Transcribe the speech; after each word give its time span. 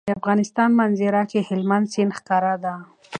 د 0.07 0.11
افغانستان 0.19 0.69
په 0.73 0.75
منظره 0.79 1.21
کې 1.31 1.39
هلمند 1.49 1.85
سیند 1.93 2.11
ښکاره 2.17 2.53
ده. 2.63 2.73